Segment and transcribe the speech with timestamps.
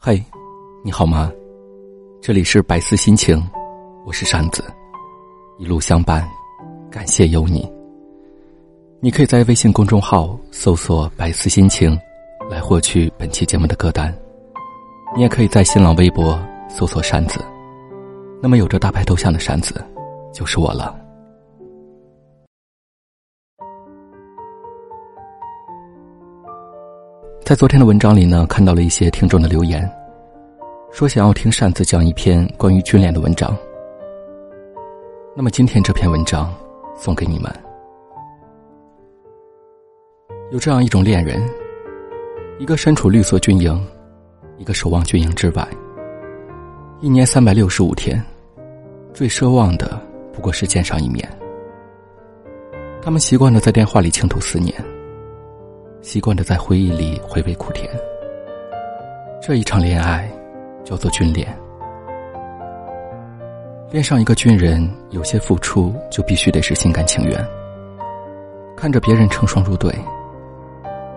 [0.00, 0.22] 嘿，
[0.84, 1.28] 你好吗？
[2.22, 3.36] 这里是百思心情，
[4.06, 4.62] 我是扇子，
[5.58, 6.26] 一路相伴，
[6.88, 7.68] 感谢有你。
[9.00, 11.98] 你可以在微信公众号搜索“百思心情”
[12.48, 14.16] 来获取本期节目的歌单，
[15.16, 16.38] 你也可以在新浪微博
[16.68, 17.44] 搜索“扇子”，
[18.40, 19.84] 那么有着大白头像的扇子
[20.32, 20.96] 就是我了。
[27.48, 29.90] 在昨天的文章里呢，看到了一些听众的留言，
[30.92, 33.56] 说想要听扇子讲一篇关于军恋的文章。
[35.34, 36.54] 那么今天这篇文章
[36.94, 37.50] 送给你们。
[40.52, 41.42] 有这样一种恋人，
[42.58, 43.82] 一个身处绿色军营，
[44.58, 45.66] 一个守望军营之外，
[47.00, 48.22] 一年三百六十五天，
[49.14, 49.98] 最奢望的
[50.34, 51.26] 不过是见上一面。
[53.00, 54.74] 他们习惯了在电话里倾吐思念。
[56.00, 57.90] 习惯的在回忆里回味苦甜。
[59.42, 60.30] 这一场恋爱
[60.84, 61.46] 叫做军恋。
[63.90, 67.46] 恋上一个军人，有些付出就必须得是心甘情愿。
[68.76, 69.92] 看着别人成双入对，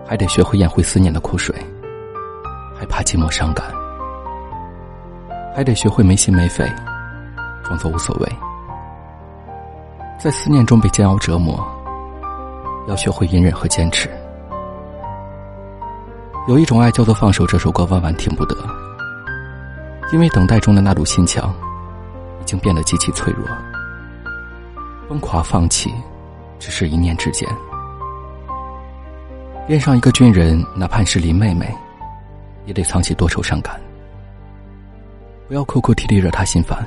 [0.04, 1.54] 还得学会咽回思念的苦水，
[2.74, 3.66] 还怕寂寞伤感，
[5.54, 6.68] 还得学会没心没肺，
[7.62, 8.28] 装作无所谓。
[10.18, 11.64] 在思念中被煎熬折磨，
[12.88, 14.08] 要学会隐忍和坚持。
[16.48, 18.56] 有一种爱叫做放手，这首歌万万听不得，
[20.12, 21.54] 因为等待中的那堵心墙，
[22.40, 23.46] 已经变得极其脆弱。
[25.08, 25.94] 崩垮放弃，
[26.58, 27.48] 只是一念之间。
[29.68, 31.72] 恋上一个军人，哪怕是林妹妹，
[32.66, 33.80] 也得藏起多愁善感，
[35.46, 36.84] 不要哭哭啼啼惹他心烦。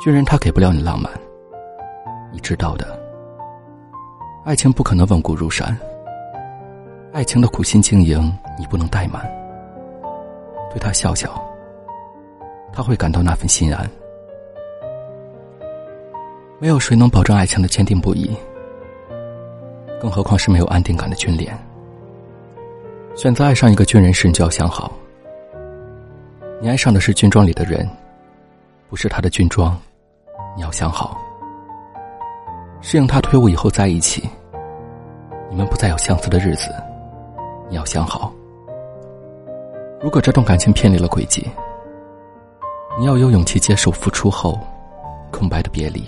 [0.00, 1.12] 军人他给不了你浪漫，
[2.32, 2.98] 你知道的，
[4.46, 5.76] 爱情不可能稳固如山。
[7.12, 9.22] 爱情的苦心经营，你不能怠慢。
[10.70, 11.30] 对他笑笑，
[12.72, 13.88] 他会感到那份心安。
[16.58, 18.34] 没有谁能保证爱情的坚定不移，
[20.00, 21.54] 更何况是没有安定感的军恋。
[23.14, 24.90] 选择爱上一个军人时，你就要想好，
[26.62, 27.86] 你爱上的是军装里的人，
[28.88, 29.78] 不是他的军装。
[30.56, 31.20] 你要想好，
[32.80, 34.26] 适应他退伍以后在一起，
[35.50, 36.72] 你们不再有相似的日子。
[37.72, 38.30] 你要想好，
[39.98, 41.42] 如果这段感情偏离了轨迹，
[42.98, 44.60] 你要有勇气接受付出后
[45.30, 46.04] 空白的别离。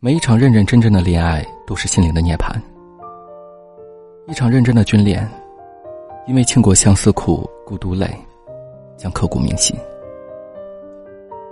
[0.00, 2.54] 每一场认认真真的恋爱都是心灵的涅槃。
[4.26, 5.26] 一场认真的军恋，
[6.26, 8.14] 因为经过相思苦、孤独累，
[8.98, 9.74] 将刻骨铭心。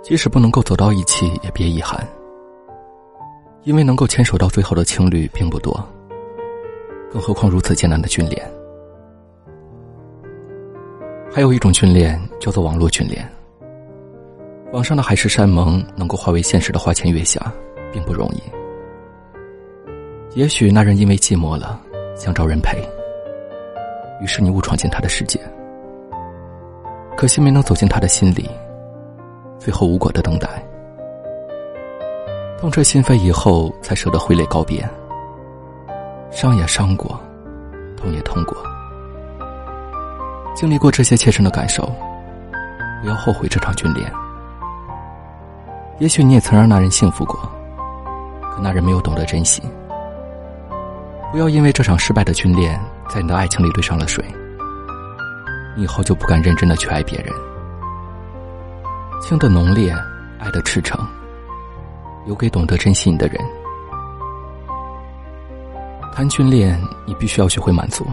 [0.03, 2.07] 即使不能够走到一起，也别遗憾，
[3.63, 5.83] 因为能够牵手到最后的情侣并不多。
[7.11, 8.41] 更何况如此艰难的训练，
[11.29, 13.27] 还有一种训练叫做网络训练。
[14.71, 17.51] 网上的海誓山盟能够化为现实的花前月下，
[17.91, 18.41] 并不容易。
[20.33, 21.77] 也许那人因为寂寞了，
[22.15, 22.81] 想找人陪，
[24.21, 25.37] 于是你误闯进他的世界，
[27.17, 28.49] 可惜没能走进他的心里，
[29.59, 30.47] 最后无果的等待，
[32.57, 34.89] 痛彻心扉以后，才舍得挥泪告别。
[36.31, 37.19] 伤也伤过，
[37.97, 38.57] 痛也痛过，
[40.55, 41.83] 经历过这些切身的感受，
[43.01, 44.11] 不要后悔这场军恋。
[45.99, 47.37] 也许你也曾让那人幸福过，
[48.51, 49.61] 可那人没有懂得珍惜。
[51.31, 54.25] 不要因为这场失败的军恋，在你的爱情里兑上了水，
[55.75, 57.31] 你以后就不敢认真的去爱别人。
[59.21, 59.93] 情的浓烈，
[60.39, 60.99] 爱的赤诚，
[62.25, 63.39] 留给懂得珍惜你的人。
[66.13, 68.05] 谈训练，你必须要学会满足，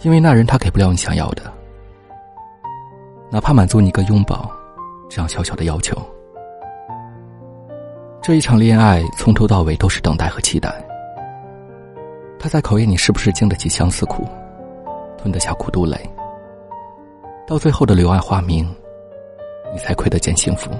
[0.00, 1.42] 因为那人他给不了你想要的，
[3.30, 4.50] 哪怕满足你一个拥抱，
[5.08, 5.96] 这样小小的要求。
[8.22, 10.74] 这一场恋爱从头到尾都是等待和期待，
[12.38, 14.26] 他在考验你是不是经得起相思苦，
[15.18, 15.98] 吞得下苦毒泪，
[17.46, 18.66] 到最后的柳暗花明，
[19.72, 20.70] 你才窥得见幸福。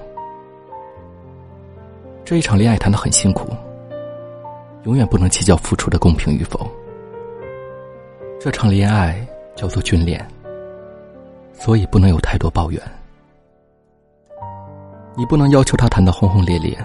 [2.25, 3.47] 这一场恋爱谈得很辛苦。
[4.85, 6.67] 永远不能计较付出的公平与否。
[8.39, 9.27] 这场恋爱
[9.57, 10.23] 叫做军恋，
[11.53, 12.81] 所以不能有太多抱怨。
[15.17, 16.77] 你不能要求他谈得轰轰烈烈，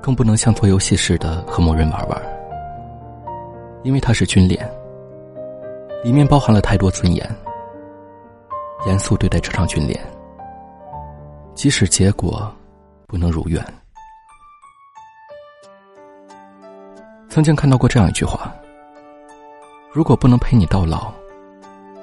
[0.00, 2.22] 更不能像做游戏似的和某人玩玩。
[3.82, 4.70] 因为他是军恋，
[6.04, 7.28] 里面包含了太多尊严。
[8.86, 9.98] 严肃对待这场军恋，
[11.54, 12.50] 即使结果
[13.06, 13.62] 不能如愿。
[17.30, 18.52] 曾经看到过这样一句话
[19.94, 21.12] ：“如果不能陪你到老，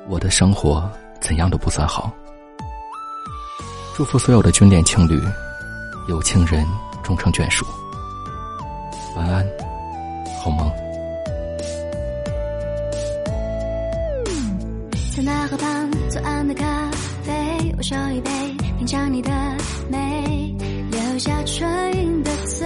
[0.07, 0.89] 我的生活
[1.19, 2.09] 怎样都不算好。
[3.93, 5.21] 祝福所有的军恋情侣，
[6.07, 6.65] 有情人
[7.03, 7.65] 终成眷属。
[9.17, 9.45] 晚安，
[10.41, 10.71] 好梦。
[15.13, 16.89] 在那河旁左岸的咖
[17.23, 18.31] 啡，我手一杯，
[18.77, 19.29] 品尝你的
[19.89, 20.55] 美，
[20.89, 22.65] 留下唇印的嘴。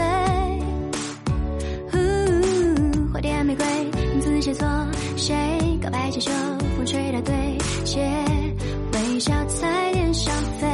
[3.21, 3.65] 点玫瑰，
[4.19, 4.68] 字写错，
[5.15, 5.35] 谁
[5.81, 6.31] 告白气球，
[6.75, 8.01] 风吹到对街，
[8.94, 10.68] 微笑在脸上飞。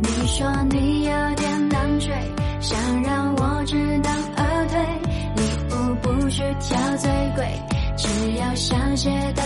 [0.00, 2.10] 你说你有点难追，
[2.60, 4.80] 想让我知难而退，
[5.36, 5.42] 礼
[5.74, 7.46] 物不需挑最贵，
[7.96, 8.08] 只
[8.38, 9.04] 要香榭
[9.34, 9.42] 的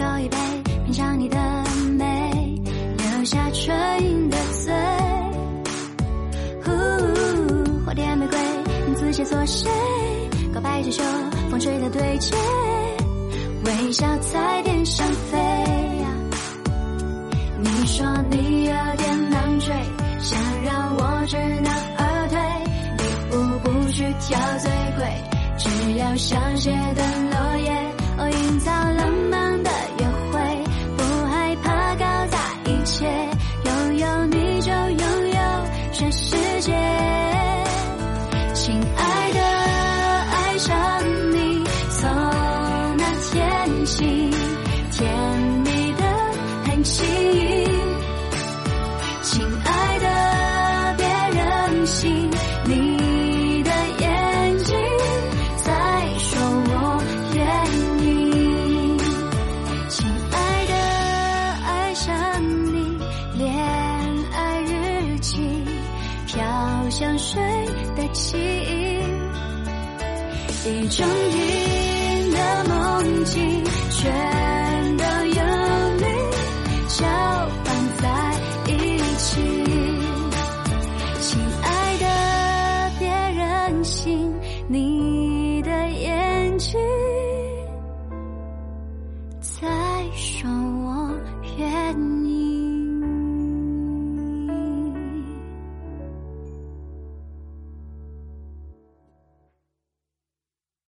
[0.00, 0.36] 手一杯，
[0.86, 1.36] 品尝你的
[1.98, 2.58] 美，
[2.96, 4.72] 留下唇印的嘴。
[6.64, 8.38] 呼，花店玫瑰，
[8.86, 9.68] 名字写错谁？
[10.54, 11.02] 告白气球，
[11.50, 12.34] 风吹的对街，
[13.66, 15.38] 微笑在天上飞。
[17.58, 19.74] 你说你有点难追，
[20.18, 22.40] 想让我知难而退，
[22.96, 23.02] 礼
[23.36, 25.04] 物不需挑最贵。
[25.58, 25.68] 只
[25.98, 27.70] 要香榭的落叶，
[28.16, 28.72] 哦，营造
[38.70, 38.99] watching.
[70.66, 74.10] 一整瓶的梦境，却